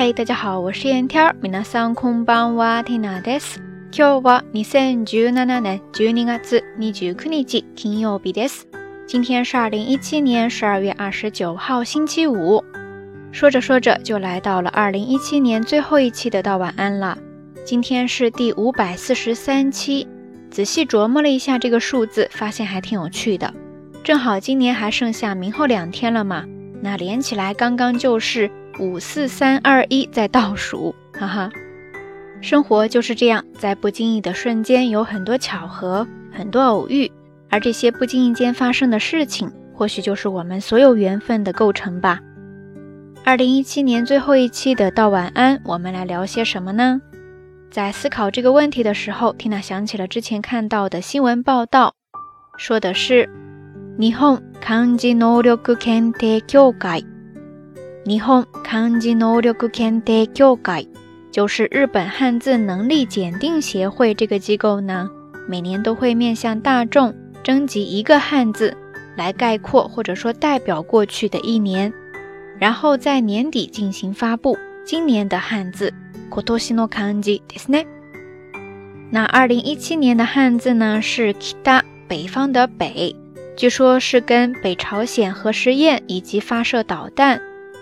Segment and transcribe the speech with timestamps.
[0.00, 1.34] 嘿，大家好，我是燕天儿。
[1.42, 3.60] 皆さんこんばんは、ティナです。
[3.90, 8.66] 今日は二千十七年十二月二十九日、金曜日です。
[9.06, 12.62] 今天是二零一七年十二月二十九号，星期五。
[13.32, 17.16] 说着说着，就来到了二零一七年最后一期的道晚安了。
[17.64, 20.06] 今天是第五百四十三期。
[20.50, 23.52] 仔细琢磨了一下这个数字，发现还挺有趣的。
[24.04, 26.44] 正好今年还剩下明后两天了嘛，
[26.80, 28.50] 那连起来刚刚就是
[28.81, 31.51] 五四三二一，在倒数，哈哈。
[32.41, 37.09] 生活就是这样，在不经意的瞬间，有很多巧合，很多偶遇，
[37.51, 42.19] 而这些不经意间发生的事情，或许就是我们所有缘分的构成吧。
[43.23, 46.99] 二零一七年最后一期的道晚安，我们来聊些什么呢？
[47.69, 51.93] 在思考这个问题的时候缇娜想起了之前看到的新闻报道，
[52.57, 53.29] 说的是
[53.99, 57.10] 日本漢字能力検定協会。
[58.04, 60.88] 日本漢字能力検定協会
[61.32, 64.14] 就是日本汉字能力检定协会。
[64.14, 65.10] 这个机构呢，
[65.48, 68.76] 每年都会面向大众征集一个汉字，
[69.16, 71.92] 来概括或者说代表过去的一年，
[72.58, 75.92] 然后在年底进行发布今年的汉字。
[76.28, 77.86] 今年の漢字ですね。
[79.10, 83.14] 那二零一七年的汉字呢是北，北方的北。
[83.56, 87.40] 据说是跟北朝鲜核试验以及发射导弹，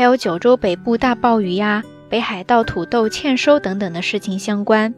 [0.00, 4.94] 还有九州北部大暴雨呀，北海道土豆欠收等等的事情相关。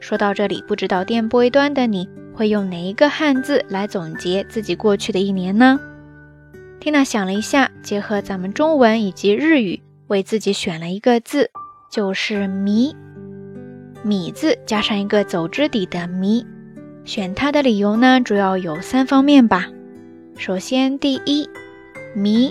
[0.00, 5.78] 说到这里，不知道电波一端的你会用哪一个汉字来总结自己过去的一年呢
[6.80, 11.50] 缇娜想了一下，结合咱们中文以及日语，为自己选了一个字，
[11.90, 12.96] 就是“谜”。
[14.02, 16.42] 米字加上一个走之底的“谜”，
[17.04, 19.68] 选它的理由呢，主要有三方面吧。
[20.38, 21.46] 首先，第一，
[22.16, 22.50] 谜。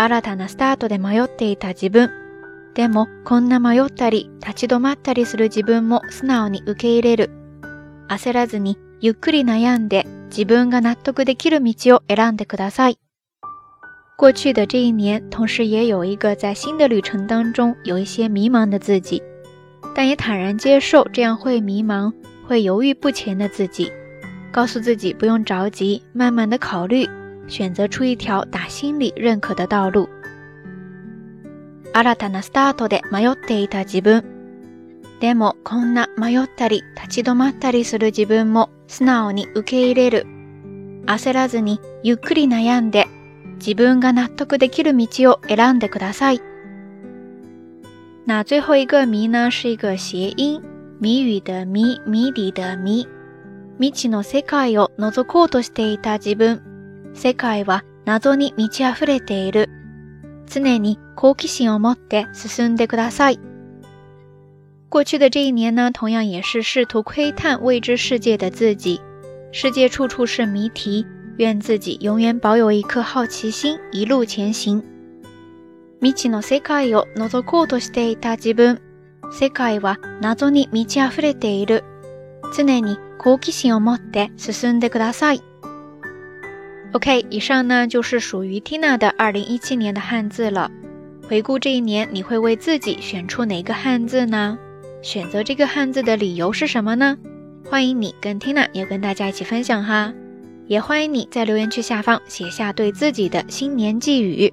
[0.00, 2.10] 新たなスタートで迷っていた自分。
[2.72, 7.30] でも、こんな迷ったり、立ち止まったりする自分も素直に受け入れる。
[8.08, 12.98] 焦らずに、ゆっくり悩んで、自分が納得できる道を選んでください。
[14.16, 19.22] 过去的这一年，同时也有一个在新的旅程当中有一些迷茫的自己，
[19.94, 22.10] 但也坦然接受这样会迷茫、
[22.48, 23.92] 会犹豫不前的自己，
[24.50, 27.06] 告诉自己不用着急，慢慢的考虑，
[27.50, 30.08] 选择出一条打心里认可的道路。
[31.92, 34.24] 新たなスタートで迷っていた自分。
[35.18, 40.26] でも、こんな迷ったり立ち止まったりする自分も素直に受け入れる。
[41.06, 43.06] 焦らずにゆっくり悩んで、
[43.58, 46.40] 自分が納得できる道を選んでください。
[48.24, 50.62] 那最后一个谜呢，是一个谐音，
[51.00, 53.06] 谜语的谜，谜底的谜。
[53.78, 56.62] 未知の世界を覗こうとしていた自分。
[57.14, 59.68] 世界は謎に満ち溢れている。
[60.46, 63.38] 常に好奇心を持って進んでください。
[64.88, 69.00] 过去的这一年呢，同样也是试图窥探未知世界的自己。
[69.52, 71.06] 世界处处是谜题，
[71.38, 74.82] 愿自己永远保有一颗好奇心，一路前行。
[76.00, 78.80] 未知の世界を覗こうとしていた自分。
[79.32, 81.84] 世界は謎に満ち溢れている。
[82.56, 85.42] 常に好奇心を持って進んでください。
[86.92, 90.68] OK，以上呢就是属于 Tina 的2017年的汉字了。
[91.28, 94.58] 回顾这一年，你会为自己选出哪个汉字呢？
[95.00, 97.16] 选择这个汉字的理由是什么呢？
[97.64, 100.12] 欢迎你跟 Tina 也跟大家一起分享哈。
[100.66, 104.52] 也欢迎你在留言区下方写下对自己的新年寄语。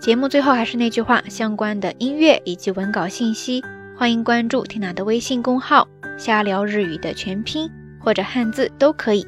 [0.00, 3.62] 节目最后还是那句话，相关的音乐以及文稿信息，
[3.96, 5.86] 欢迎关注 Tina 的微信公号
[6.18, 7.70] “瞎聊日语”的全拼
[8.00, 9.24] 或者汉字都可以。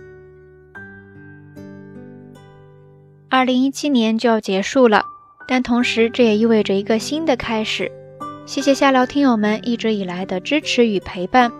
[3.32, 5.04] 二零一七年就要结束了，
[5.48, 7.92] 但同时这也意味着一个新的开始。
[8.46, 11.52] 谢谢下聊听友们一直以来的支持与陪伴，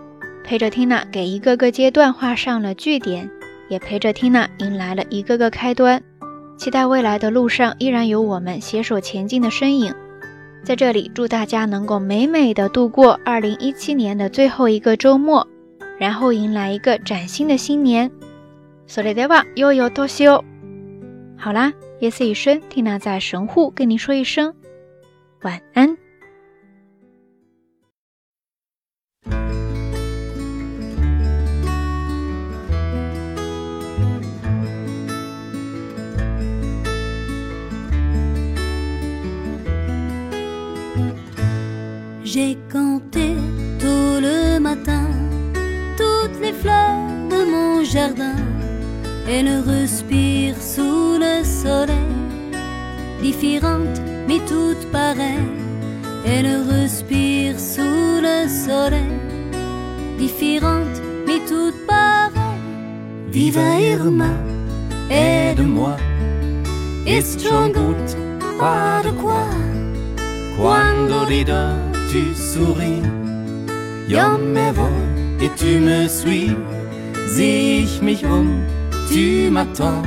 [0.44, 3.28] 陪着 Tina 给一个个阶段画上了句点，
[3.68, 6.02] 也陪着 Tina 迎来了一个个开端。
[6.56, 9.94] 期待未来的路上依然有我们携手前进的身影。
[10.64, 15.46] 在这里，祝大家能够美美的度过二零一七年的最后一个周末，
[15.98, 18.10] 然后迎来一个崭新的新年。
[18.88, 20.42] それでは良いお年を。
[21.43, 24.55] 好啦，夜色已深，蒂娜在神户跟您说一声
[25.41, 25.93] 晚安。
[49.27, 51.95] Elle respire sous le soleil,
[53.21, 55.47] différente mais toute pareille.
[56.25, 59.13] Elle respire sous le soleil,
[60.17, 62.59] différente mais toute pareille.
[63.31, 64.33] Viva Irma,
[65.09, 65.95] aide-moi.
[67.05, 68.17] Ist schon gut,
[68.59, 69.47] pas de quoi.
[70.57, 71.77] Quando rido,
[72.11, 73.01] tu souris.
[74.09, 75.01] Je me vois
[75.41, 76.53] et tu me suis.
[77.29, 80.03] Sieh je mich um tu m'attends.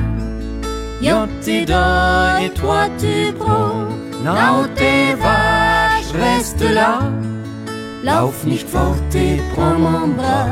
[1.02, 1.28] Jag
[1.66, 3.88] d'un et toi tu prends.
[4.24, 6.98] Nao tes vaches, reste là.
[8.02, 8.96] Lauf nicht fort
[9.54, 10.48] prends mon bras.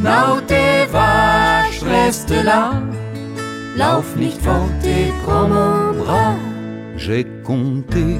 [0.00, 2.72] Nao tes vaches, reste là.
[3.76, 4.70] Lauf nicht fort
[5.24, 6.36] prends mon bras.
[6.96, 8.16] J'ai compté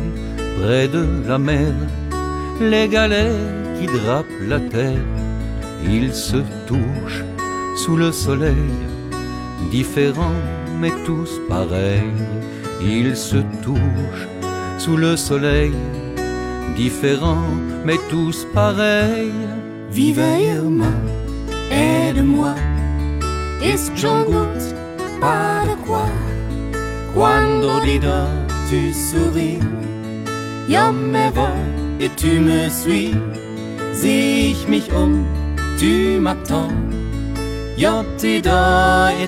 [0.60, 1.72] près de la mer
[2.60, 3.44] les galets
[3.80, 5.06] qui drapent la terre.
[5.84, 7.24] Ils se touchent
[7.76, 8.72] sous le soleil
[9.70, 10.40] différents
[10.80, 12.12] mais tous pareils.
[12.80, 14.28] Ils se touchent
[14.78, 15.74] sous le soleil,
[16.76, 17.50] différents
[17.84, 19.40] mais tous pareils.
[19.90, 20.20] Vive
[20.54, 20.92] Irma,
[21.70, 22.54] aide-moi,
[23.62, 24.66] est-ce que j'en goûte
[25.20, 26.06] pas de quoi?
[27.14, 27.98] Quando les
[28.70, 29.58] tu souris,
[30.70, 33.14] et tu me suis,
[33.94, 35.24] Si je mich um,
[35.78, 36.68] tu m'attends.
[37.78, 38.42] Yo, et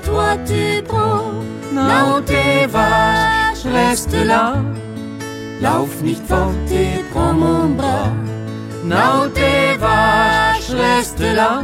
[0.02, 1.38] toi tu prends.
[1.72, 4.56] Non, tes vaches, reste là.
[5.62, 6.52] Lauf nicht fort
[7.12, 8.10] prends mon bras.
[8.84, 11.62] Non, tes vaches, reste là.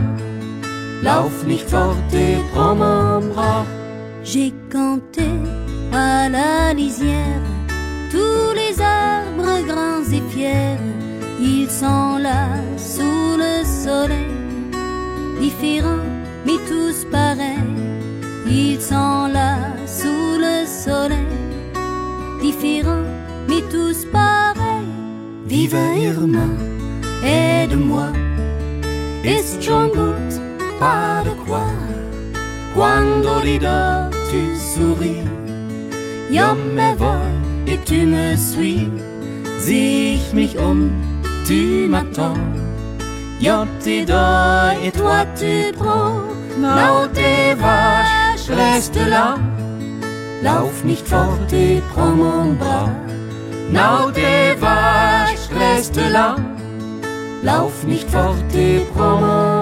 [1.03, 3.65] Lauf nicht fort et prends mon bras.
[4.23, 5.27] J'ai canté
[5.93, 7.43] à la lisière
[8.13, 10.79] tous les arbres grands et fiers.
[11.41, 12.47] Ils sont là
[12.77, 14.35] sous le soleil,
[15.41, 16.07] différents
[16.47, 17.59] mais tous pareils,
[18.49, 19.55] ils sont là
[19.85, 21.29] sous le soleil,
[22.41, 23.07] différents,
[23.49, 24.91] mais tous pareils.
[25.47, 25.77] Vive
[26.07, 26.47] Irma,
[27.25, 28.09] aide-moi,
[29.25, 30.35] est ce j'en doute
[30.79, 31.67] pas de quoi,
[32.77, 35.25] quando rido tu souris,
[36.31, 37.27] ya me vois
[37.67, 38.89] et tu me suis,
[39.59, 40.91] Si je mich um,
[41.45, 42.39] tu m'attends.
[43.41, 44.05] Yo, t'es
[44.85, 46.27] et toi tu prends
[46.59, 49.35] Now dévache, reste là.
[50.43, 52.89] Lauf nicht fort, et prends mon bras.
[53.71, 55.51] Now dévache,
[57.45, 59.61] Lauf nicht fort, et prends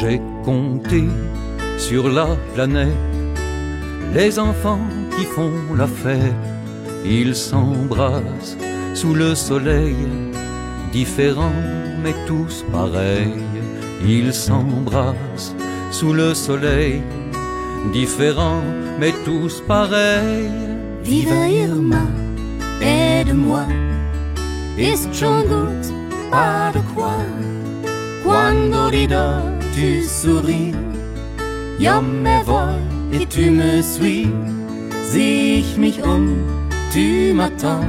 [0.00, 1.04] J'ai compté
[1.78, 3.08] sur la planète
[4.14, 4.82] les enfants
[5.16, 6.44] qui font la fête.
[7.06, 8.58] Ils s'embrassent
[8.92, 9.96] sous le soleil,
[10.92, 11.60] différents
[12.04, 13.40] mais tous pareils.
[14.06, 15.54] Ils s'embrassent
[15.90, 17.00] sous le soleil,
[17.90, 18.64] différents
[19.00, 20.52] mais tous pareils.
[21.04, 22.04] Vive Irma,
[22.82, 23.64] aide-moi,
[24.76, 25.88] Est-ce Est-ce schon gut,
[26.30, 27.14] pas de quoi.
[28.22, 30.72] Quando ridor tu souris.
[31.80, 32.80] Jawohl,
[33.12, 34.26] et tu me suis.
[35.10, 36.24] Sieh ich mich um,
[36.92, 37.84] tu m'attends.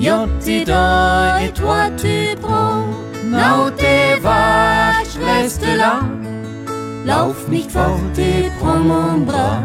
[0.00, 2.86] Je t'ai dors et toi tu prends.
[3.28, 6.00] Now te vache, reste là.
[7.04, 9.60] Lauf nicht fort et prends mon bras.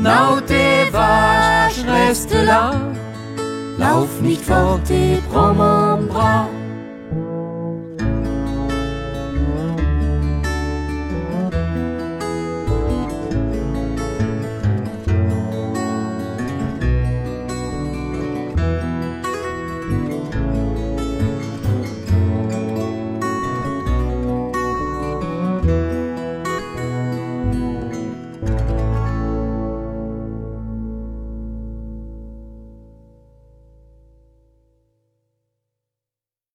[0.00, 2.70] Now te vache, reste là.
[3.78, 6.63] Lauf nicht fort et prends mon bras.